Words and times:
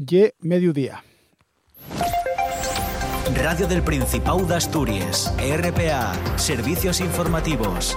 y 0.00 0.32
mediodía. 0.40 1.04
Radio 3.36 3.68
del 3.68 3.82
Principado 3.82 4.46
de 4.46 4.54
Asturias, 4.54 5.34
RPA, 5.38 6.38
Servicios 6.38 7.00
Informativos. 7.00 7.96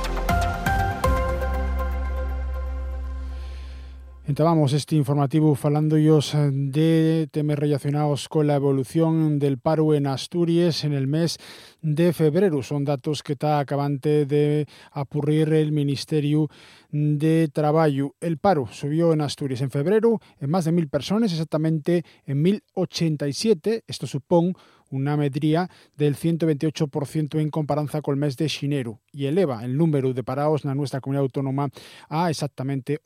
Entabamos 4.26 4.74
este 4.74 4.96
informativo 4.96 5.55
falándoos 5.55 6.36
de 6.52 7.29
temas 7.31 7.58
relacionados 7.58 8.28
con 8.28 8.47
la 8.47 8.56
evolución 8.56 9.40
del 9.40 9.58
paro 9.58 9.94
en 9.94 10.08
Asturias 10.08 10.83
en 10.83 10.94
el 10.94 11.08
mes 11.08 11.38
de 11.84 12.13
febrero. 12.13 12.63
Son 12.63 12.84
datos 12.84 13.22
que 13.22 13.34
está 13.34 13.60
acabante 13.60 14.26
de 14.26 14.65
apurrir 14.92 15.54
el 15.54 15.72
Ministerio 15.72 16.50
de 16.90 17.50
Trabajo. 17.54 18.16
El 18.20 18.38
paro 18.40 18.68
subió 18.72 19.13
en 19.13 19.22
Asturias 19.22 19.62
en 19.62 19.70
febrero 19.70 20.20
en 20.40 20.50
más 20.50 20.66
de 20.66 20.72
mil 20.72 20.88
personas, 20.88 21.32
exactamente 21.32 22.04
en 22.26 22.41
1087. 22.41 23.84
Esto 23.86 24.08
supone 24.08 24.54
una 24.90 25.18
medría 25.18 25.70
del 25.98 26.16
128% 26.16 27.40
en 27.40 27.50
comparanza 27.50 28.02
con 28.02 28.13
el 28.13 28.20
mes 28.20 28.38
de 28.38 28.48
xinero 28.48 29.02
y 29.12 29.26
eleva 29.26 29.66
el 29.66 29.76
número 29.76 30.13
de 30.13 30.24
parados 30.24 30.66
en 30.66 30.77
nuestra 30.77 31.02
comunidad 31.02 31.24
autónoma 31.24 31.70
a 32.10 32.30
exactamente 32.30 33.00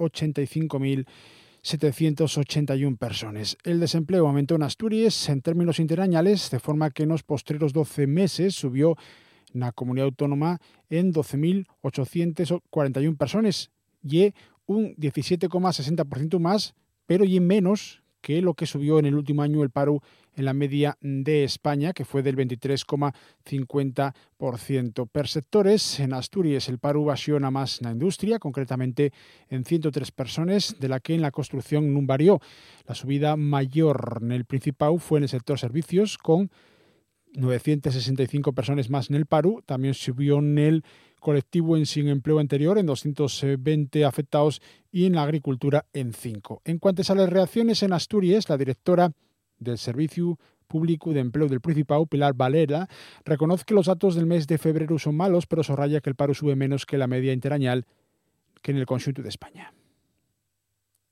85.781 1.64 2.98
personas. 2.98 3.58
El 3.64 3.80
desempleo 3.80 4.28
aumentó 4.28 4.56
en 4.56 4.64
Asturias 4.64 5.30
en 5.30 5.42
términos 5.42 5.80
interanuales, 5.80 6.50
de 6.50 6.60
forma 6.60 6.92
que 6.92 7.04
en 7.04 7.10
los 7.10 7.24
postreros 7.24 7.74
12 7.74 8.08
meses 8.08 8.56
subió 8.56 8.96
en 9.54 9.62
la 9.62 9.72
comunidad 9.72 10.06
autónoma 10.06 10.60
en 10.90 11.14
12.841 11.14 13.18
personas 13.18 13.72
y 14.04 14.34
un 14.66 14.96
17,60% 14.96 16.40
más, 16.40 16.74
pero 17.06 17.26
y 17.26 17.40
menos 17.40 18.02
que 18.28 18.42
lo 18.42 18.56
que 18.56 18.66
subió 18.66 19.00
en 19.00 19.06
el 19.06 19.16
último 19.16 19.42
año 19.42 19.64
el 19.64 19.70
paro 19.70 20.04
en 20.36 20.44
la 20.44 20.54
media 20.54 20.98
de 21.00 21.46
España, 21.46 21.94
que 21.94 22.04
fue 22.04 22.24
del 22.24 22.36
23,50%. 22.36 25.08
Per 25.08 25.28
sectores, 25.30 26.02
en 26.02 26.12
Asturias 26.12 26.68
el 26.68 26.78
paro 26.78 27.06
basiona 27.06 27.52
más 27.52 27.80
en 27.80 27.86
la 27.86 27.94
industria, 27.94 28.38
concretamente 28.38 29.14
en 29.48 29.64
103 29.64 30.12
personas, 30.12 30.76
de 30.78 30.90
la 30.90 31.00
que 31.00 31.16
en 31.16 31.22
la 31.22 31.32
construcción 31.32 31.94
no 31.94 32.02
varió. 32.04 32.42
La 32.86 32.96
subida 32.96 33.38
mayor 33.38 34.20
en 34.22 34.34
el 34.34 34.44
Principado 34.44 34.98
fue 34.98 35.20
en 35.20 35.24
el 35.24 35.30
sector 35.30 35.58
servicios, 35.58 36.18
con 36.18 36.52
965 37.34 38.52
personas 38.52 38.90
más 38.90 39.10
en 39.10 39.16
el 39.16 39.26
paro. 39.26 39.64
También 39.66 39.94
subió 39.94 40.40
en 40.40 40.58
el 40.58 40.84
colectivo 41.20 41.78
en 41.78 41.86
sin 41.86 42.08
empleo 42.08 42.40
anterior 42.40 42.78
en 42.78 42.86
220 42.86 44.06
afectados 44.06 44.62
y 44.92 45.06
en 45.06 45.16
la 45.16 45.24
agricultura 45.24 45.86
en 45.94 46.14
5. 46.14 46.62
En 46.66 46.80
cuanto 46.80 47.02
a 47.08 47.16
las 47.16 47.30
reacciones 47.30 47.84
en 47.84 47.94
Asturias, 47.94 48.50
la 48.50 48.58
directora 48.58 49.12
del 49.60 49.78
Servicio 49.78 50.38
Público 50.68 51.14
de 51.14 51.22
Empleo 51.22 51.48
del 51.48 51.62
Principado, 51.62 52.06
Pilar 52.06 52.34
Valera, 52.34 52.88
reconoce 53.26 53.64
que 53.66 53.74
los 53.74 53.88
datos 53.88 54.16
del 54.16 54.26
mes 54.26 54.48
de 54.48 54.58
febrero 54.58 55.00
son 55.00 55.16
malos, 55.16 55.48
pero 55.48 55.64
subraya 55.64 56.02
que 56.02 56.10
el 56.10 56.16
paro 56.16 56.34
sube 56.34 56.56
menos 56.56 56.86
que 56.86 56.98
la 56.98 57.08
media 57.08 57.34
interanual 57.34 57.86
que 58.62 58.72
en 58.72 58.78
el 58.78 58.86
conjunto 58.86 59.22
de 59.22 59.30
España. 59.30 59.74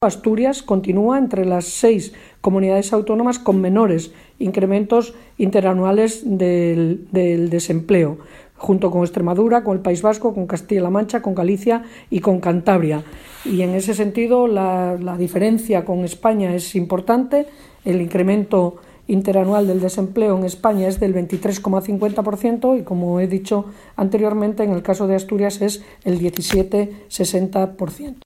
Asturias 0.02 0.61
continúa 0.61 1.17
entre 1.17 1.45
las 1.45 1.66
seis 1.66 2.14
comunidades 2.42 2.94
autónomas 2.94 3.39
con 3.39 3.59
menores 3.59 4.14
incrementos 4.38 5.16
interanuales 5.38 6.22
del 6.26 7.08
desempleo, 7.50 8.20
junto 8.58 8.92
con 8.92 9.03
Extremadura, 9.03 9.64
con 9.64 9.78
el 9.78 9.84
País 9.84 10.02
Vasco, 10.02 10.34
con 10.34 10.48
Castilla-La 10.48 10.89
Mancha, 10.89 11.22
con 11.22 11.36
Galicia 11.36 11.84
y 12.09 12.20
con 12.20 12.39
Cantabria. 12.39 13.03
Y 13.44 13.61
en 13.61 13.75
ese 13.75 13.94
sentido 13.94 14.48
la, 14.48 15.16
diferencia 15.17 15.84
con 15.86 16.06
España 16.06 16.56
es 16.56 16.76
importante. 16.76 17.48
El 17.83 18.02
incremento 18.02 18.78
interanual 19.08 19.67
del 19.67 19.81
desempleo 19.81 20.36
en 20.38 20.45
España 20.45 20.88
es 20.88 21.00
del 21.00 21.14
23,50% 21.14 22.80
y, 22.80 22.83
como 22.83 23.20
he 23.20 23.28
dicho 23.28 23.66
anteriormente, 23.95 24.64
en 24.64 24.72
el 24.72 24.81
caso 24.81 25.06
de 25.08 25.14
Asturias 25.16 25.61
es 25.61 25.83
el 26.04 26.20
17,60%. 26.20 28.22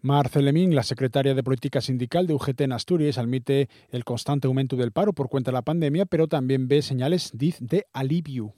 Marcelemín, 0.00 0.74
la 0.74 0.82
secretaria 0.82 1.34
de 1.34 1.42
Política 1.44 1.80
Sindical 1.80 2.26
de 2.26 2.34
UGT 2.34 2.62
en 2.62 2.72
Asturias, 2.72 3.18
admite 3.18 3.68
el 3.90 4.04
constante 4.04 4.48
aumento 4.48 4.74
del 4.76 4.90
paro 4.90 5.12
por 5.12 5.28
cuenta 5.28 5.52
de 5.52 5.54
la 5.54 5.62
pandemia, 5.62 6.06
pero 6.06 6.26
también 6.26 6.66
ve 6.66 6.82
señales 6.82 7.30
de 7.34 7.86
alivio. 7.92 8.54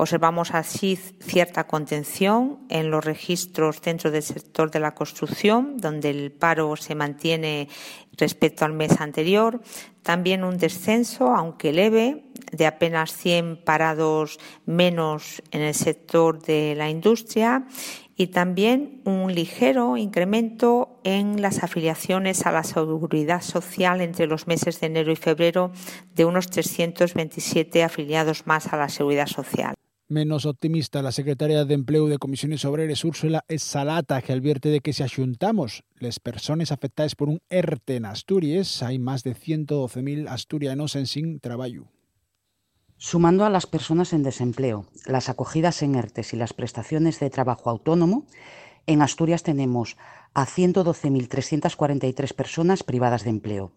Observamos 0.00 0.54
así 0.54 0.94
cierta 0.94 1.66
contención 1.66 2.60
en 2.68 2.88
los 2.88 3.04
registros 3.04 3.82
dentro 3.82 4.12
del 4.12 4.22
sector 4.22 4.70
de 4.70 4.78
la 4.78 4.94
construcción, 4.94 5.76
donde 5.76 6.10
el 6.10 6.30
paro 6.30 6.76
se 6.76 6.94
mantiene 6.94 7.68
respecto 8.16 8.64
al 8.64 8.74
mes 8.74 9.00
anterior. 9.00 9.60
También 10.04 10.44
un 10.44 10.56
descenso, 10.56 11.34
aunque 11.34 11.72
leve, 11.72 12.22
de 12.52 12.66
apenas 12.66 13.12
100 13.12 13.64
parados 13.64 14.38
menos 14.66 15.42
en 15.50 15.62
el 15.62 15.74
sector 15.74 16.40
de 16.42 16.76
la 16.76 16.88
industria 16.88 17.66
y 18.14 18.28
también 18.28 19.02
un 19.04 19.34
ligero 19.34 19.96
incremento 19.96 21.00
en 21.02 21.42
las 21.42 21.64
afiliaciones 21.64 22.46
a 22.46 22.52
la 22.52 22.62
seguridad 22.62 23.42
social 23.42 24.00
entre 24.00 24.28
los 24.28 24.46
meses 24.46 24.78
de 24.78 24.86
enero 24.86 25.10
y 25.10 25.16
febrero 25.16 25.72
de 26.14 26.24
unos 26.24 26.50
327 26.50 27.82
afiliados 27.82 28.46
más 28.46 28.72
a 28.72 28.76
la 28.76 28.88
seguridad 28.88 29.26
social 29.26 29.74
menos 30.08 30.46
optimista 30.46 31.02
la 31.02 31.12
secretaria 31.12 31.64
de 31.64 31.74
Empleo 31.74 32.06
de 32.08 32.18
Comisiones 32.18 32.64
Obreras, 32.64 33.04
Úrsula 33.04 33.44
Salata, 33.58 34.22
que 34.22 34.32
advierte 34.32 34.70
de 34.70 34.80
que 34.80 34.92
si 34.94 35.02
ayuntamos 35.02 35.84
las 35.98 36.18
personas 36.18 36.72
afectadas 36.72 37.14
por 37.14 37.28
un 37.28 37.40
ERTE 37.50 37.96
en 37.96 38.06
Asturias, 38.06 38.82
hay 38.82 38.98
más 38.98 39.22
de 39.22 39.34
112.000 39.34 40.28
asturianos 40.28 40.96
en 40.96 41.06
sin 41.06 41.40
trabajo. 41.40 41.90
Sumando 42.96 43.44
a 43.44 43.50
las 43.50 43.66
personas 43.66 44.12
en 44.12 44.22
desempleo, 44.22 44.86
las 45.06 45.28
acogidas 45.28 45.82
en 45.82 45.94
ERTES 45.94 46.32
y 46.32 46.36
las 46.36 46.52
prestaciones 46.52 47.20
de 47.20 47.30
trabajo 47.30 47.70
autónomo, 47.70 48.26
en 48.86 49.02
Asturias 49.02 49.42
tenemos 49.42 49.98
a 50.32 50.46
112.343 50.46 52.34
personas 52.34 52.82
privadas 52.82 53.24
de 53.24 53.30
empleo. 53.30 53.72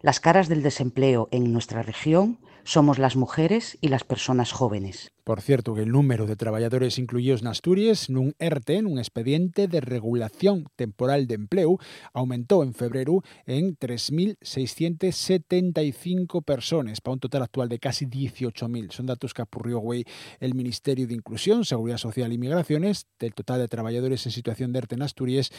Las 0.00 0.20
caras 0.20 0.48
del 0.48 0.62
desempleo 0.62 1.28
en 1.32 1.52
nuestra 1.52 1.82
región 1.82 2.38
somos 2.64 2.98
las 2.98 3.14
mujeres 3.14 3.78
y 3.80 3.86
las 3.88 4.02
personas 4.04 4.52
jóvenes. 4.52 5.12
Por 5.22 5.40
cierto, 5.40 5.74
que 5.74 5.82
el 5.82 5.90
número 5.90 6.26
de 6.26 6.34
trabajadores 6.36 6.98
incluidos 6.98 7.42
en 7.42 7.48
Asturias 7.48 8.08
nun 8.10 8.34
ERTE, 8.38 8.84
un 8.84 8.98
expediente 8.98 9.68
de 9.68 9.80
regulación 9.80 10.66
temporal 10.76 11.26
de 11.26 11.36
empleo, 11.36 11.78
aumentó 12.12 12.62
en 12.62 12.74
febrero 12.74 13.22
en 13.46 13.78
3.675 13.78 16.42
personas, 16.42 17.00
para 17.00 17.14
un 17.14 17.20
total 17.20 17.42
actual 17.42 17.68
de 17.68 17.78
casi 17.78 18.06
18.000. 18.06 18.90
Son 18.92 19.06
datos 19.06 19.32
que 19.32 19.42
apurrió 19.42 19.80
hoy 19.80 20.04
el 20.40 20.54
Ministerio 20.54 21.06
de 21.06 21.14
Inclusión, 21.14 21.64
Seguridad 21.64 21.98
Social 21.98 22.32
y 22.32 22.38
Migraciones. 22.38 23.06
Del 23.18 23.34
total 23.34 23.60
de 23.60 23.68
trabajadores 23.68 24.26
en 24.26 24.32
situación 24.32 24.72
de 24.72 24.80
ERTE 24.80 24.96
en 24.96 25.02
Asturias, 25.02 25.52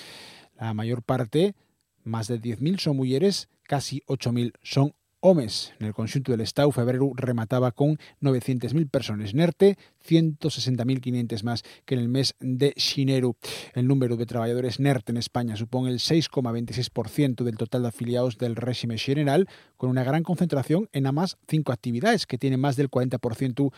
la 0.59 0.73
mayor 0.73 1.03
parte, 1.03 1.55
más 2.03 2.27
de 2.27 2.41
10.000 2.41 2.79
son 2.79 2.97
mujeres, 2.97 3.47
casi 3.63 4.01
8.000 4.07 4.51
son 4.61 4.93
homes. 5.25 5.73
En 5.79 5.87
el 5.87 5.93
conjunto 5.93 6.31
del 6.31 6.41
Estado, 6.41 6.71
febrero 6.71 7.11
remataba 7.15 7.71
con 7.71 7.97
900.000 8.21 8.89
personas. 8.89 9.33
NERTE, 9.33 9.77
160.500 10.07 11.43
más 11.43 11.63
que 11.85 11.95
en 11.95 12.01
el 12.01 12.09
mes 12.09 12.35
de 12.39 12.73
xinero. 12.77 13.35
El 13.73 13.87
número 13.87 14.17
de 14.17 14.27
trabajadores 14.27 14.79
NERTE 14.79 15.11
en 15.13 15.17
España 15.17 15.55
supone 15.55 15.89
el 15.89 15.99
6,26% 15.99 17.43
del 17.43 17.57
total 17.57 17.81
de 17.81 17.87
afiliados 17.87 18.37
del 18.37 18.55
régimen 18.55 18.99
general, 18.99 19.47
con 19.77 19.89
una 19.89 20.03
gran 20.03 20.21
concentración 20.21 20.89
en 20.91 21.11
más 21.13 21.37
cinco 21.47 21.71
actividades, 21.71 22.27
que 22.27 22.37
tienen 22.37 22.59
más 22.59 22.75
del 22.75 22.91
40% 22.91 23.71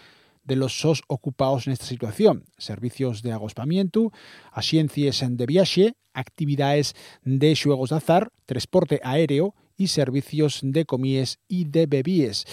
de 0.43 0.55
los 0.55 0.79
SOS 0.79 1.03
ocupados 1.07 1.67
en 1.67 1.73
esta 1.73 1.85
situación. 1.85 2.43
Servicios 2.57 3.21
de 3.21 3.31
agospamiento, 3.31 4.11
asiencias 4.51 5.23
de 5.25 5.45
viaje, 5.45 5.93
actividades 6.13 6.93
de 7.23 7.55
juegos 7.55 7.91
de 7.91 7.97
azar, 7.97 8.31
transporte 8.45 8.99
aéreo 9.03 9.55
y 9.77 9.87
servicios 9.87 10.59
de 10.63 10.85
comíes 10.85 11.39
y 11.47 11.65
de 11.65 11.85
bebíes. 11.85 12.45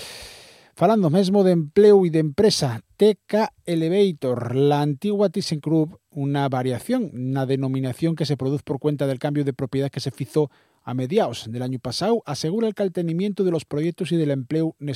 Falando 0.76 1.08
mesmo 1.08 1.44
de 1.44 1.52
empleo 1.52 2.04
y 2.04 2.10
de 2.10 2.18
empresa, 2.18 2.80
TK 2.96 3.52
Elevator, 3.64 4.56
la 4.56 4.82
antigua 4.82 5.28
ThyssenKrupp, 5.28 6.00
una 6.10 6.48
variación, 6.48 7.10
una 7.14 7.46
denominación 7.46 8.16
que 8.16 8.26
se 8.26 8.36
produce 8.36 8.64
por 8.64 8.80
cuenta 8.80 9.06
del 9.06 9.20
cambio 9.20 9.44
de 9.44 9.52
propiedad 9.52 9.88
que 9.88 10.00
se 10.00 10.12
hizo 10.18 10.50
a 10.82 10.92
mediados 10.92 11.50
del 11.50 11.62
año 11.62 11.78
pasado, 11.78 12.22
asegura 12.26 12.68
el 12.68 12.74
caltenimiento 12.74 13.42
de 13.42 13.50
los 13.50 13.64
proyectos 13.64 14.12
y 14.12 14.16
del 14.16 14.30
empleo 14.30 14.76
en 14.80 14.90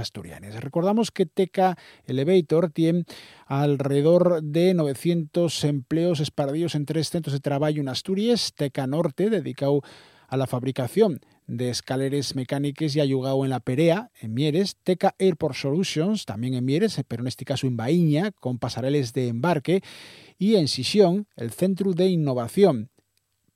asturianes. 0.00 0.60
Recordamos 0.60 1.10
que 1.10 1.26
TK 1.26 1.78
Elevator 2.06 2.70
tiene 2.70 3.04
alrededor 3.46 4.42
de 4.42 4.74
900 4.74 5.64
empleos 5.64 6.20
esparcidos 6.20 6.74
en 6.74 6.86
tres 6.86 7.10
centros 7.10 7.34
de 7.34 7.40
trabajo 7.40 7.76
en 7.76 7.88
Asturias, 7.88 8.52
TK 8.56 8.86
Norte, 8.88 9.30
dedicado 9.30 9.82
a 9.82 10.17
la 10.36 10.46
fabricación 10.46 11.20
de 11.46 11.70
escaleras 11.70 12.34
mecánicas 12.34 12.94
y 12.94 13.00
ha 13.00 13.06
jugado 13.06 13.44
en 13.44 13.50
la 13.50 13.60
Perea, 13.60 14.10
en 14.20 14.34
Mieres, 14.34 14.76
Teca 14.82 15.14
Airport 15.18 15.54
Solutions, 15.54 16.26
también 16.26 16.54
en 16.54 16.64
Mieres, 16.64 17.00
pero 17.08 17.22
en 17.22 17.28
este 17.28 17.44
caso 17.44 17.66
en 17.66 17.76
Baíña, 17.76 18.32
con 18.32 18.58
pasareles 18.58 19.12
de 19.14 19.28
embarque, 19.28 19.82
y 20.38 20.56
en 20.56 20.68
Sisión, 20.68 21.26
el 21.36 21.50
Centro 21.50 21.92
de 21.94 22.08
Innovación, 22.08 22.90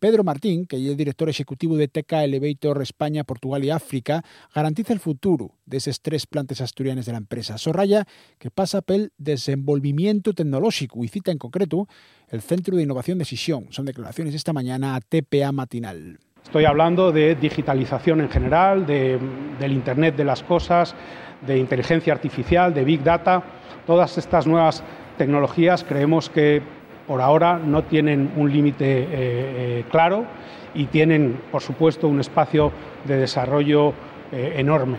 Pedro 0.03 0.25
Martín, 0.25 0.67
que 0.67 0.75
es 0.79 0.91
el 0.91 0.97
director 0.97 1.29
ejecutivo 1.29 1.77
de 1.77 1.87
Teca 1.87 2.25
Elevator 2.25 2.83
España, 2.83 3.23
Portugal 3.23 3.63
y 3.63 3.71
África, 3.71 4.25
garantiza 4.53 4.93
el 4.93 4.99
futuro 4.99 5.59
de 5.65 5.77
esos 5.77 6.01
tres 6.01 6.27
plantes 6.27 6.61
asturianes 6.61 7.07
de 7.07 7.13
la 7.13 7.19
empresa. 7.19 7.57
Sorraya 7.57 8.05
que 8.41 8.51
pasa 8.51 8.83
pel 8.83 9.13
desenvolvimiento 9.17 10.33
tecnológico 10.33 11.05
y 11.05 11.09
cita 11.09 11.31
en 11.31 11.39
concreto 11.39 11.87
el 12.27 12.43
Centro 12.43 12.77
de 12.77 12.83
Innovación 12.83 13.19
de 13.19 13.25
Sisión. 13.25 13.69
Son 13.71 13.87
declaraciones 13.87 14.35
esta 14.35 14.53
mañana 14.53 14.97
a 14.97 15.01
TPA 15.01 15.53
Matinal. 15.53 16.19
Estoy 16.45 16.65
hablando 16.67 17.13
de 17.13 17.35
digitalización 17.35 18.21
en 18.21 18.29
general, 18.29 18.85
de, 18.85 19.19
del 19.59 19.73
Internet 19.73 20.17
de 20.17 20.25
las 20.25 20.43
cosas, 20.43 20.95
de 21.41 21.57
inteligencia 21.57 22.13
artificial, 22.13 22.75
de 22.75 22.85
Big 22.85 23.03
Data. 23.03 23.43
Todas 23.87 24.19
estas 24.19 24.47
nuevas 24.47 24.83
tecnologías 25.17 25.83
creemos 25.83 26.29
que 26.29 26.61
por 27.07 27.21
ahora 27.21 27.59
no 27.59 27.85
tienen 27.85 28.33
un 28.37 28.53
límite 28.53 28.85
eh, 28.85 29.07
eh, 29.13 29.85
claro 29.91 30.27
y 30.75 30.87
tienen, 30.87 31.41
por 31.51 31.63
supuesto, 31.63 32.09
un 32.09 32.21
espacio 32.21 32.71
de 33.05 33.17
desarrollo 33.17 33.95
eh, 34.31 34.55
enorme 34.57 34.99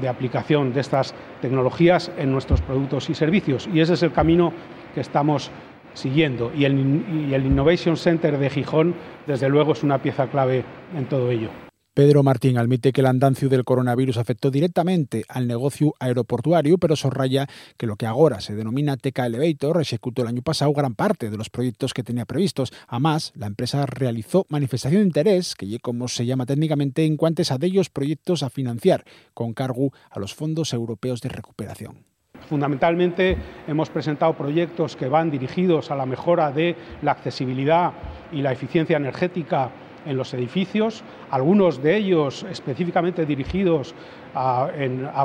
de 0.00 0.08
aplicación 0.08 0.72
de 0.72 0.80
estas 0.80 1.14
tecnologías 1.42 2.10
en 2.16 2.32
nuestros 2.32 2.62
productos 2.62 3.10
y 3.10 3.14
servicios. 3.14 3.68
Y 3.72 3.80
ese 3.80 3.94
es 3.94 4.02
el 4.02 4.12
camino 4.12 4.52
que 4.94 5.00
estamos 5.00 5.50
siguiendo. 5.96 6.52
Y 6.54 6.64
el, 6.64 7.46
Innovation 7.46 7.96
Center 7.96 8.38
de 8.38 8.50
Gijón, 8.50 8.94
desde 9.26 9.48
luego, 9.48 9.72
es 9.72 9.82
una 9.82 10.00
pieza 10.00 10.28
clave 10.28 10.64
en 10.96 11.06
todo 11.06 11.30
ello. 11.30 11.50
Pedro 11.94 12.22
Martín 12.22 12.58
admite 12.58 12.92
que 12.92 13.00
el 13.00 13.06
andancio 13.06 13.48
del 13.48 13.64
coronavirus 13.64 14.18
afectó 14.18 14.50
directamente 14.50 15.24
al 15.30 15.46
negocio 15.48 15.94
aeroportuario, 15.98 16.76
pero 16.76 16.94
sorraya 16.94 17.48
que 17.78 17.86
lo 17.86 17.96
que 17.96 18.04
ahora 18.04 18.42
se 18.42 18.54
denomina 18.54 18.98
Teca 18.98 19.24
Elevator 19.24 19.80
ejecutó 19.80 20.20
el 20.20 20.28
año 20.28 20.42
pasado 20.42 20.74
gran 20.74 20.94
parte 20.94 21.30
de 21.30 21.38
los 21.38 21.48
proyectos 21.48 21.94
que 21.94 22.02
tenía 22.02 22.26
previstos. 22.26 22.70
Además, 22.86 23.32
la 23.34 23.46
empresa 23.46 23.86
realizó 23.86 24.44
manifestación 24.50 25.00
de 25.00 25.06
interés, 25.06 25.54
que 25.54 25.78
como 25.78 26.06
se 26.08 26.26
llama 26.26 26.44
técnicamente, 26.44 27.06
en 27.06 27.16
cuantes 27.16 27.50
a 27.50 27.54
aquellos 27.54 27.88
proyectos 27.88 28.42
a 28.42 28.50
financiar, 28.50 29.04
con 29.32 29.54
cargo 29.54 29.92
a 30.10 30.20
los 30.20 30.34
fondos 30.34 30.74
europeos 30.74 31.22
de 31.22 31.30
recuperación. 31.30 32.15
Fundamentalmente 32.48 33.36
hemos 33.66 33.90
presentado 33.90 34.34
proyectos 34.34 34.94
que 34.96 35.08
van 35.08 35.30
dirigidos 35.30 35.90
a 35.90 35.96
la 35.96 36.06
mejora 36.06 36.52
de 36.52 36.76
la 37.02 37.12
accesibilidad 37.12 37.92
y 38.32 38.42
la 38.42 38.52
eficiencia 38.52 38.96
energética 38.96 39.70
en 40.06 40.16
los 40.16 40.32
edificios, 40.34 41.02
algunos 41.30 41.82
de 41.82 41.96
ellos 41.96 42.46
específicamente 42.48 43.26
dirigidos 43.26 43.94
a, 44.34 44.70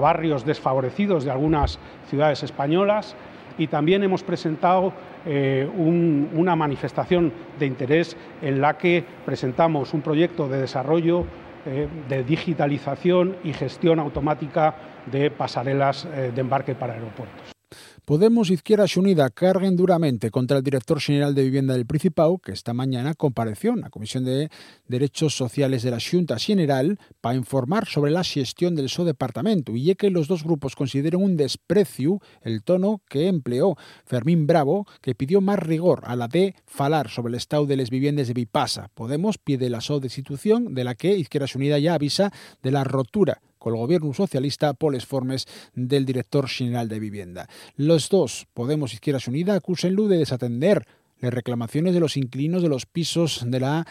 barrios 0.02 0.46
desfavorecidos 0.46 1.24
de 1.24 1.31
algunas 1.31 1.78
ciudades 2.10 2.44
españolas 2.44 3.16
y 3.58 3.68
también 3.68 4.02
hemos 4.02 4.24
presentado 4.24 4.94
eh, 5.25 5.69
un, 5.78 6.30
una 6.34 6.56
manifestación 6.56 7.31
de 7.60 7.68
interés 7.68 8.18
en 8.42 8.60
la 8.62 8.78
que 8.78 9.04
presentamos 9.25 9.94
un 9.94 10.02
proyecto 10.02 10.48
de 10.48 10.62
desarrollo 10.62 11.25
eh, 11.66 11.88
de 12.10 12.24
digitalización 12.24 13.36
y 13.44 13.54
gestión 13.54 14.00
automática 14.00 14.75
de 15.12 15.31
pasarelas 15.31 16.06
eh, 16.06 16.31
de 16.34 16.42
embarque 16.42 16.75
para 16.75 16.94
aeropuertos. 16.94 17.61
Podemos 18.03 18.50
Izquierda 18.50 18.88
Xunida 18.88 19.30
carguen 19.30 19.75
duramente 19.75 20.31
contra 20.31 20.57
el 20.57 20.63
director 20.63 21.00
general 21.00 21.36
de 21.36 21.44
Vivienda 21.44 21.75
del 21.75 21.86
Principado, 21.86 22.39
que 22.39 22.51
esta 22.51 22.74
mañana 22.74 23.13
compareció 23.13 23.74
en 23.74 23.81
la 23.81 23.92
Comisión 23.92 24.25
de 24.25 24.50
Derechos 24.88 25.36
Sociales 25.38 25.83
de 25.83 25.92
la 25.92 26.00
Xunta 26.00 26.39
General 26.39 26.98
para 27.21 27.36
informar 27.36 27.86
sobre 27.86 28.09
la 28.09 28.24
xestión 28.24 28.75
del 28.75 28.89
so 28.89 29.06
departamento 29.06 29.74
y 29.75 29.94
que 29.94 30.09
los 30.09 30.27
dos 30.27 30.44
grupos 30.44 30.75
consideran 30.75 31.21
un 31.21 31.38
desprecio 31.38 32.19
el 32.42 32.63
tono 32.63 33.03
que 33.07 33.27
empleó 33.27 33.77
Fermín 34.03 34.48
Bravo, 34.48 34.88
que 35.01 35.13
pidió 35.13 35.39
más 35.39 35.59
rigor 35.59 36.01
a 36.06 36.15
la 36.15 36.27
de 36.27 36.56
falar 36.65 37.07
sobre 37.07 37.30
el 37.30 37.36
estado 37.36 37.68
de 37.68 37.77
las 37.77 37.92
viviendas 37.92 38.27
de 38.27 38.33
Vipasa. 38.33 38.89
Podemos 38.95 39.38
pide 39.38 39.69
la 39.69 39.80
so 39.80 40.00
destitución 40.00 40.74
de 40.74 40.83
la 40.86 40.95
que 40.95 41.15
Izquierda 41.15 41.45
Xunida 41.45 41.77
ya 41.77 41.94
avisa 41.94 42.33
de 42.63 42.71
la 42.71 42.83
rotura 42.83 43.42
con 43.62 43.75
el 43.75 43.80
gobierno 43.80 44.12
socialista 44.12 44.74
por 44.74 44.92
les 44.92 45.06
formes 45.06 45.46
del 45.75 46.04
director 46.04 46.50
general 46.50 46.90
de 46.90 47.00
Vivienda. 47.00 47.48
Los 47.75 48.10
dos, 48.10 48.48
Podemos 48.56 48.92
Izquierda 48.92 49.19
Unida, 49.28 49.54
acusenlo 49.54 50.08
de 50.08 50.18
desatender 50.18 50.88
las 51.19 51.31
reclamaciones 51.31 51.94
de 51.94 52.00
los 52.00 52.18
inquilinos 52.18 52.63
de 52.63 52.69
los 52.69 52.88
pisos 52.88 53.44
de 53.46 53.60
la 53.60 53.86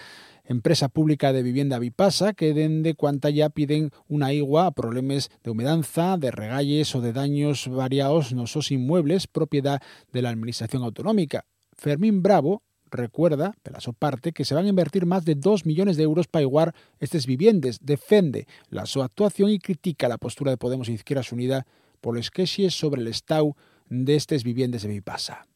empresa 0.44 0.88
pública 0.88 1.32
de 1.32 1.44
vivienda 1.44 1.78
Vipasa, 1.78 2.32
que 2.32 2.52
dende 2.52 2.94
cuanta 2.94 3.30
ya 3.30 3.48
piden 3.48 3.92
una 4.08 4.32
igua 4.32 4.66
a 4.66 4.72
problemas 4.72 5.30
de 5.44 5.52
humedanza, 5.52 6.16
de 6.16 6.32
regalles 6.32 6.92
o 6.96 7.00
de 7.00 7.12
daños 7.12 7.68
variados 7.68 8.32
en 8.32 8.40
esos 8.40 8.72
inmuebles 8.72 9.28
propiedad 9.28 9.80
de 10.12 10.22
la 10.22 10.30
Administración 10.30 10.82
Autonómica. 10.82 11.44
Fermín 11.76 12.24
Bravo 12.24 12.64
recuerda, 12.90 13.54
de 13.64 13.70
la 13.70 13.80
su 13.80 13.94
parte, 13.94 14.32
que 14.32 14.44
se 14.44 14.54
van 14.54 14.66
a 14.66 14.68
invertir 14.68 15.06
más 15.06 15.24
de 15.24 15.34
2 15.34 15.66
millones 15.66 15.96
de 15.96 16.02
euros 16.02 16.26
para 16.26 16.42
igualar 16.42 16.74
estas 16.98 17.26
viviendas. 17.26 17.78
Defende 17.80 18.46
la 18.68 18.86
su 18.86 19.02
actuación 19.02 19.50
y 19.50 19.58
critica 19.58 20.08
la 20.08 20.18
postura 20.18 20.50
de 20.50 20.56
Podemos 20.56 20.88
e 20.88 20.92
Izquierda 20.92 21.22
Unida 21.32 21.66
por 22.00 22.16
los 22.16 22.30
queixes 22.30 22.74
sobre 22.74 23.00
el 23.00 23.08
estado 23.08 23.56
de 23.88 24.16
estas 24.16 24.44
viviendas 24.44 24.82
de 24.82 24.88
Vipasa. 24.88 25.46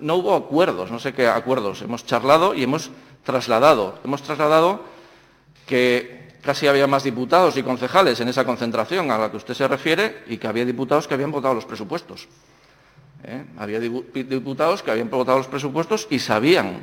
No 0.00 0.16
hubo 0.16 0.34
acuerdos, 0.34 0.90
no 0.90 0.98
sé 0.98 1.12
qué 1.12 1.26
acuerdos. 1.26 1.82
Hemos 1.82 2.06
charlado 2.06 2.54
y 2.54 2.62
hemos 2.62 2.90
trasladado. 3.24 3.98
Hemos 4.04 4.22
trasladado 4.22 4.82
que 5.66 6.38
casi 6.42 6.66
había 6.66 6.86
más 6.86 7.04
diputados 7.04 7.56
y 7.56 7.62
concejales 7.62 8.20
en 8.20 8.28
esa 8.28 8.44
concentración 8.44 9.10
a 9.10 9.18
la 9.18 9.30
que 9.30 9.36
usted 9.36 9.54
se 9.54 9.68
refiere 9.68 10.24
y 10.28 10.38
que 10.38 10.46
había 10.46 10.64
diputados 10.64 11.08
que 11.08 11.14
habían 11.14 11.32
votado 11.32 11.54
los 11.54 11.66
presupuestos. 11.66 12.28
¿Eh? 13.24 13.44
Había 13.56 13.80
diputados 13.80 14.82
que 14.82 14.90
habían 14.90 15.10
votado 15.10 15.38
los 15.38 15.48
presupuestos 15.48 16.06
y 16.10 16.18
sabían 16.18 16.80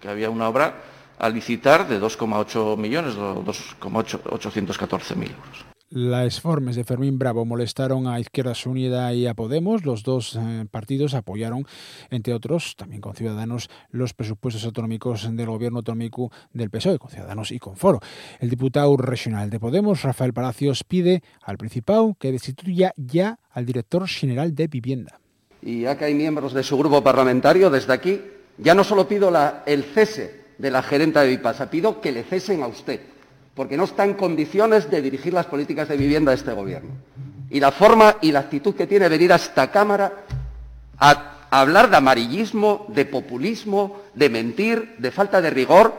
que 0.00 0.08
había 0.08 0.30
una 0.30 0.48
obra 0.48 0.82
a 1.18 1.28
licitar 1.28 1.88
de 1.88 2.00
2,8 2.00 2.76
millones, 2.76 3.14
2,814 3.14 5.16
mil 5.16 5.30
euros. 5.30 5.76
Las 5.88 6.40
formas 6.40 6.74
de 6.74 6.82
Fermín 6.82 7.16
Bravo 7.16 7.44
molestaron 7.44 8.08
a 8.08 8.18
Izquierda 8.18 8.54
Unida 8.66 9.14
y 9.14 9.28
a 9.28 9.34
Podemos. 9.34 9.84
Los 9.84 10.02
dos 10.02 10.34
eh, 10.34 10.66
partidos 10.68 11.14
apoyaron, 11.14 11.64
entre 12.10 12.34
otros, 12.34 12.74
también 12.74 13.00
con 13.00 13.14
Ciudadanos, 13.14 13.70
los 13.90 14.12
presupuestos 14.12 14.64
autonómicos 14.64 15.36
del 15.36 15.46
gobierno 15.46 15.78
autonómico 15.78 16.32
del 16.52 16.70
PSOE, 16.70 16.98
con 16.98 17.10
Ciudadanos 17.10 17.52
y 17.52 17.60
con 17.60 17.76
Foro. 17.76 18.00
El 18.40 18.50
diputado 18.50 18.96
regional 18.96 19.48
de 19.48 19.60
Podemos, 19.60 20.02
Rafael 20.02 20.32
Palacios, 20.32 20.82
pide 20.82 21.22
al 21.40 21.56
Principado 21.56 22.16
que 22.18 22.32
destituya 22.32 22.92
ya 22.96 23.38
al 23.48 23.64
director 23.64 24.08
general 24.08 24.56
de 24.56 24.66
Vivienda 24.66 25.20
y 25.66 25.82
que 25.96 26.04
hay 26.04 26.14
miembros 26.14 26.54
de 26.54 26.62
su 26.62 26.78
grupo 26.78 27.02
parlamentario, 27.02 27.68
desde 27.70 27.92
aquí, 27.92 28.22
ya 28.56 28.72
no 28.72 28.84
solo 28.84 29.08
pido 29.08 29.32
el 29.66 29.82
cese 29.82 30.44
de 30.56 30.70
la 30.70 30.80
gerenta 30.80 31.22
de 31.22 31.28
Vipasa, 31.28 31.68
pido 31.68 32.00
que 32.00 32.12
le 32.12 32.22
cesen 32.22 32.62
a 32.62 32.68
usted, 32.68 33.00
porque 33.52 33.76
no 33.76 33.82
está 33.82 34.04
en 34.04 34.14
condiciones 34.14 34.88
de 34.88 35.02
dirigir 35.02 35.34
las 35.34 35.46
políticas 35.46 35.88
de 35.88 35.96
vivienda 35.96 36.30
de 36.30 36.36
este 36.36 36.52
Gobierno. 36.52 36.90
Y 37.50 37.58
la 37.58 37.72
forma 37.72 38.16
y 38.20 38.30
la 38.30 38.40
actitud 38.40 38.76
que 38.76 38.86
tiene 38.86 39.08
venir 39.08 39.32
a 39.32 39.36
esta 39.36 39.72
Cámara 39.72 40.12
a, 40.98 41.10
a 41.50 41.60
hablar 41.60 41.90
de 41.90 41.96
amarillismo, 41.96 42.86
de 42.90 43.04
populismo, 43.04 44.02
de 44.14 44.30
mentir, 44.30 44.94
de 44.98 45.10
falta 45.10 45.40
de 45.40 45.50
rigor. 45.50 45.92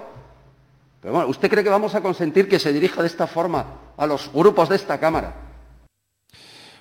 Pero 1.02 1.14
bueno, 1.14 1.28
¿usted 1.28 1.50
cree 1.50 1.66
que 1.66 1.70
vamos 1.70 1.94
a 1.94 2.00
consentir 2.00 2.48
que 2.48 2.58
se 2.58 2.72
dirija 2.72 3.02
de 3.02 3.08
esta 3.08 3.28
forma 3.28 3.66
a 3.98 4.08
los 4.08 4.32
grupos 4.32 4.70
de 4.70 4.78
esta 4.78 4.98
Cámara? 4.98 5.47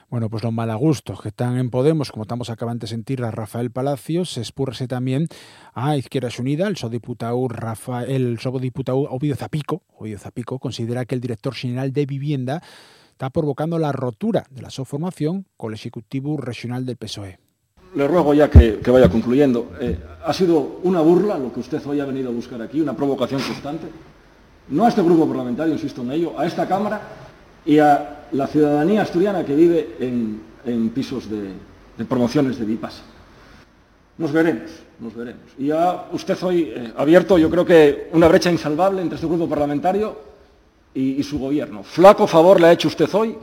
Bueno, 0.08 0.30
pues 0.30 0.44
los 0.44 0.52
malagustos 0.52 1.20
que 1.20 1.30
están 1.30 1.58
en 1.58 1.68
Podemos, 1.68 2.12
como 2.12 2.22
estamos 2.22 2.48
acabando 2.48 2.84
de 2.84 2.86
sentir 2.86 3.24
a 3.24 3.32
Rafael 3.32 3.72
Palacios, 3.72 4.30
se 4.30 4.40
espúrrese 4.40 4.86
también 4.86 5.26
a 5.74 5.96
Izquierda 5.96 6.28
Unida, 6.38 6.68
el 6.68 6.76
sobdiputado 6.76 7.48
Rafael, 7.48 8.08
el 8.08 8.38
sobdiputado 8.38 8.98
Ovidio 8.98 9.34
Zapico, 9.34 9.82
Ovidio 9.98 10.20
Zapico 10.20 10.60
considera 10.60 11.04
que 11.06 11.16
el 11.16 11.20
director 11.20 11.54
general 11.54 11.92
de 11.92 12.06
Vivienda 12.06 12.62
está 13.10 13.30
provocando 13.30 13.80
la 13.80 13.90
rotura 13.90 14.44
de 14.48 14.62
la 14.62 14.70
subformación 14.70 15.46
con 15.56 15.72
el 15.72 15.74
Ejecutivo 15.74 16.36
Regional 16.36 16.86
del 16.86 16.96
PSOE. 16.96 17.40
Le 17.96 18.06
ruego 18.06 18.32
ya 18.32 18.48
que, 18.48 18.78
que 18.78 18.90
vaya 18.92 19.08
concluyendo. 19.08 19.72
Eh, 19.80 19.98
ha 20.24 20.32
sido 20.32 20.78
una 20.84 21.00
burla 21.00 21.36
lo 21.36 21.52
que 21.52 21.60
usted 21.60 21.84
hoy 21.84 21.98
ha 21.98 22.04
venido 22.04 22.30
a 22.30 22.32
buscar 22.32 22.62
aquí, 22.62 22.80
una 22.80 22.94
provocación 22.94 23.40
constante. 23.42 23.88
No 24.68 24.84
a 24.84 24.88
este 24.88 25.02
grupo 25.02 25.26
parlamentario, 25.26 25.72
insisto 25.72 26.02
en 26.02 26.12
ello, 26.12 26.38
a 26.38 26.46
esta 26.46 26.68
Cámara 26.68 27.00
y 27.64 27.78
a 27.78 28.15
la 28.32 28.46
ciudadanía 28.46 29.02
asturiana 29.02 29.44
que 29.44 29.54
vive 29.54 29.96
en, 30.00 30.90
pisos 30.90 31.28
de, 31.30 32.04
promociones 32.04 32.58
de 32.58 32.64
Vipasa. 32.64 33.02
Nos 34.18 34.32
veremos, 34.32 34.70
nos 34.98 35.14
veremos. 35.14 35.42
Y 35.58 35.70
ha 35.70 36.06
usted 36.12 36.36
hoy 36.42 36.72
eh, 36.74 36.92
abierto, 36.96 37.38
yo 37.38 37.50
creo 37.50 37.64
que, 37.64 38.08
una 38.12 38.28
brecha 38.28 38.50
insalvable 38.50 39.02
entre 39.02 39.18
su 39.18 39.28
grupo 39.28 39.48
parlamentario 39.48 40.18
y, 40.94 41.20
y 41.20 41.22
su 41.22 41.38
gobierno. 41.38 41.82
Flaco 41.82 42.26
favor 42.26 42.60
le 42.60 42.68
ha 42.68 42.72
hecho 42.72 42.88
usted 42.88 43.08
hoy 43.12 43.36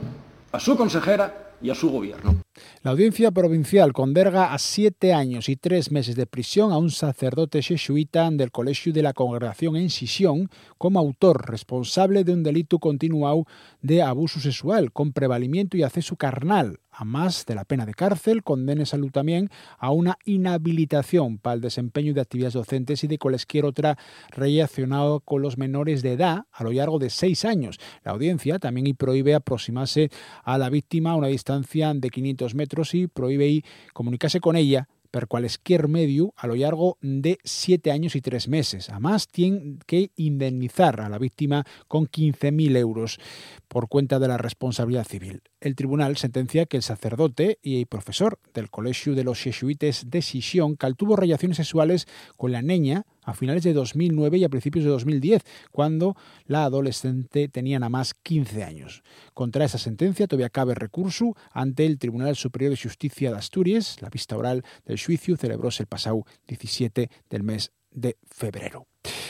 a 0.52 0.60
su 0.60 0.76
consejera 0.76 1.52
y 1.62 1.70
a 1.70 1.74
su 1.74 1.90
gobierno. 1.90 2.43
La 2.82 2.92
audiencia 2.92 3.30
provincial 3.30 3.92
conderga 3.92 4.52
a 4.52 4.58
siete 4.58 5.12
años 5.12 5.48
y 5.48 5.56
tres 5.56 5.90
meses 5.90 6.16
de 6.16 6.26
prisión 6.26 6.72
a 6.72 6.78
un 6.78 6.90
sacerdote 6.90 7.62
jesuita 7.62 8.30
del 8.30 8.52
Colegio 8.52 8.92
de 8.92 9.02
la 9.02 9.12
Congregación 9.12 9.76
en 9.76 9.90
Sisión 9.90 10.50
como 10.78 11.00
autor 11.00 11.50
responsable 11.50 12.24
de 12.24 12.32
un 12.32 12.42
delito 12.42 12.78
continuado 12.78 13.46
de 13.82 14.02
abuso 14.02 14.40
sexual 14.40 14.92
con 14.92 15.12
prevalimiento 15.12 15.76
y 15.76 15.82
acceso 15.82 16.16
carnal 16.16 16.78
a 16.96 17.04
más 17.04 17.44
de 17.46 17.54
la 17.54 17.64
pena 17.64 17.86
de 17.86 17.94
cárcel, 17.94 18.42
condene 18.42 18.86
salud 18.86 19.10
también 19.10 19.50
a 19.78 19.90
una 19.90 20.16
inhabilitación 20.24 21.38
para 21.38 21.54
el 21.54 21.60
desempeño 21.60 22.14
de 22.14 22.20
actividades 22.20 22.54
docentes 22.54 23.02
y 23.02 23.08
de 23.08 23.18
cualquier 23.18 23.64
otra 23.64 23.98
relacionado 24.30 25.20
con 25.20 25.42
los 25.42 25.58
menores 25.58 26.02
de 26.02 26.12
edad 26.12 26.44
a 26.52 26.62
lo 26.62 26.72
largo 26.72 26.98
de 26.98 27.10
seis 27.10 27.44
años. 27.44 27.80
La 28.04 28.12
audiencia 28.12 28.58
también 28.58 28.94
prohíbe 28.94 29.34
aproximarse 29.34 30.10
a 30.44 30.56
la 30.56 30.70
víctima 30.70 31.12
a 31.12 31.16
una 31.16 31.26
distancia 31.26 31.92
de 31.94 32.10
500 32.10 32.43
metros 32.52 32.92
y 32.94 33.06
prohíbe 33.06 33.64
comunicarse 33.94 34.40
con 34.40 34.56
ella 34.56 34.88
per 35.14 35.28
cualquier 35.28 35.86
medio 35.86 36.34
a 36.36 36.48
lo 36.48 36.56
largo 36.56 36.98
de 37.00 37.38
siete 37.44 37.92
años 37.92 38.16
y 38.16 38.20
tres 38.20 38.48
meses. 38.48 38.90
Además, 38.90 39.28
tiene 39.28 39.78
que 39.86 40.10
indemnizar 40.16 41.00
a 41.00 41.08
la 41.08 41.18
víctima 41.18 41.64
con 41.86 42.06
15.000 42.06 42.76
euros 42.76 43.20
por 43.68 43.88
cuenta 43.88 44.18
de 44.18 44.26
la 44.26 44.38
responsabilidad 44.38 45.06
civil. 45.06 45.42
El 45.60 45.76
tribunal 45.76 46.16
sentencia 46.16 46.66
que 46.66 46.78
el 46.78 46.82
sacerdote 46.82 47.60
y 47.62 47.84
profesor 47.84 48.40
del 48.54 48.70
Colegio 48.70 49.14
de 49.14 49.22
los 49.22 49.40
Jesuites 49.40 50.10
de 50.10 50.20
Sisión 50.20 50.76
tuvo 50.96 51.14
relaciones 51.14 51.58
sexuales 51.58 52.08
con 52.36 52.50
la 52.50 52.62
niña 52.62 53.06
a 53.24 53.34
finales 53.34 53.64
de 53.64 53.72
2009 53.72 54.38
y 54.38 54.44
a 54.44 54.48
principios 54.48 54.84
de 54.84 54.90
2010, 54.90 55.42
cuando 55.70 56.16
la 56.46 56.64
adolescente 56.64 57.48
tenía 57.48 57.78
nada 57.78 57.90
más 57.90 58.14
15 58.14 58.64
años. 58.64 59.02
Contra 59.32 59.64
esa 59.64 59.78
sentencia 59.78 60.26
todavía 60.26 60.50
cabe 60.50 60.74
recurso 60.74 61.34
ante 61.52 61.86
el 61.86 61.98
Tribunal 61.98 62.36
Superior 62.36 62.70
de 62.70 62.82
Justicia 62.82 63.30
de 63.30 63.38
Asturias. 63.38 64.00
La 64.00 64.10
vista 64.10 64.36
oral 64.36 64.64
del 64.84 65.00
juicio 65.00 65.36
celebróse 65.36 65.82
el 65.82 65.86
pasado 65.86 66.24
17 66.46 67.10
del 67.30 67.42
mes 67.42 67.72
de 67.90 68.16
febrero. 68.26 68.86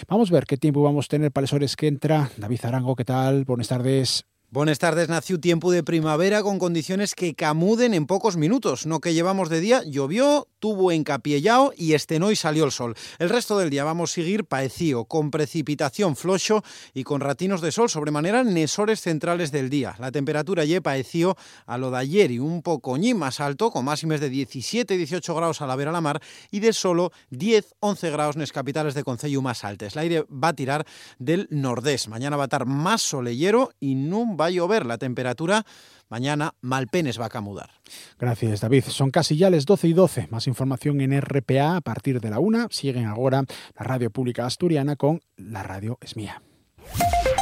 Vamos 0.09 0.31
a 0.31 0.35
ver 0.35 0.47
qué 0.47 0.57
tiempo 0.57 0.83
vamos 0.83 1.07
a 1.07 1.09
tener 1.09 1.33
para 1.33 1.47
horas 1.53 1.77
que 1.77 1.87
entra. 1.87 2.31
David 2.37 2.61
Arango, 2.65 2.97
¿qué 2.97 3.05
tal? 3.05 3.45
Buenas 3.45 3.69
tardes. 3.69 4.34
Buenas 4.55 4.79
tardes, 4.79 5.09
nació 5.09 5.41
tiempo 5.41 5.73
de 5.73 5.83
primavera 5.83 6.45
con 6.45 6.61
condiciones 6.61 7.17
que 7.17 7.35
camuden 7.35 7.93
en 7.93 8.07
pocos 8.07 8.37
minutos. 8.37 8.87
No 8.87 9.01
que 9.01 9.13
llevamos 9.13 9.49
de 9.49 9.59
día, 9.59 9.83
llovió, 9.85 10.47
tuvo 10.61 10.93
encapiellao 10.93 11.73
y 11.77 11.95
este 11.95 12.23
hoy 12.23 12.37
salió 12.37 12.65
el 12.65 12.71
sol. 12.71 12.95
El 13.19 13.31
resto 13.31 13.59
del 13.59 13.69
día 13.69 13.83
vamos 13.83 14.13
a 14.13 14.15
seguir 14.15 14.45
paecío, 14.45 15.07
con 15.07 15.33
precipitación 15.33 16.15
flocho 16.15 16.63
y 16.95 17.03
con 17.03 17.21
ratinos 17.21 17.63
de 17.63 17.73
sol 17.73 17.91
sobremanera 17.91 18.45
nesores 18.45 19.01
centrales 19.01 19.51
del 19.51 19.71
día. 19.71 19.97
La 19.99 20.13
temperatura 20.13 20.65
lle 20.65 20.81
paeció 20.81 21.37
a 21.67 21.77
lo 21.77 21.91
de 21.91 21.99
ayer 21.99 22.31
y 22.31 22.39
un 22.39 22.63
poco 22.63 22.97
más 23.17 23.41
alto, 23.41 23.73
con 23.73 23.85
máximas 23.85 24.21
de 24.21 24.31
17 24.31 24.95
y 24.95 24.99
18 24.99 25.35
grados 25.35 25.63
a 25.63 25.67
la 25.67 25.75
vera 25.75 25.91
la 25.91 26.01
mar 26.01 26.23
y 26.53 26.61
de 26.61 26.73
solo 26.73 27.11
10-11 27.33 28.13
grados 28.13 28.37
en 28.37 28.43
las 28.43 28.53
capitales 28.53 28.95
de 28.95 29.03
Concello 29.03 29.43
más 29.43 29.65
altas. 29.65 29.97
El 29.97 30.03
aire 30.03 30.25
va 30.31 30.49
a 30.51 30.55
tirar 30.55 30.87
del 31.19 31.49
nordés. 31.51 32.07
Mañana 32.07 32.37
va 32.37 32.45
a 32.45 32.47
estar 32.47 32.67
más 32.67 33.03
solellero 33.03 33.73
y 33.81 33.97
no 33.97 34.37
va 34.37 34.44
va 34.45 34.49
a 34.49 34.51
llover. 34.51 34.87
La 34.87 34.99
temperatura 34.99 35.65
mañana 36.09 36.55
Malpenes 36.61 37.21
va 37.21 37.27
a 37.27 37.31
camudar. 37.31 37.71
Gracias, 38.19 38.61
David. 38.61 38.85
Son 38.89 39.11
casi 39.11 39.37
ya 39.37 39.51
las 39.51 39.65
12 39.65 39.89
y 39.89 39.93
12. 39.93 40.29
Más 40.31 40.47
información 40.47 41.01
en 41.01 41.21
RPA 41.21 41.77
a 41.77 41.81
partir 41.81 42.21
de 42.21 42.31
la 42.31 42.39
una. 42.39 42.69
Siguen 42.71 43.07
ahora 43.07 43.45
la 43.77 43.85
Radio 43.85 44.11
Pública 44.11 44.47
Asturiana 44.47 44.97
con 44.97 45.21
La 45.37 45.63
Radio 45.63 45.99
es 46.01 46.17
mía. 46.17 46.43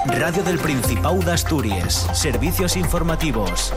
Radio 0.07 0.43
del 0.43 0.59
Principado 0.59 1.19
de 1.19 1.33
Asturias. 1.33 2.09
Servicios 2.13 2.77
informativos. 2.77 3.73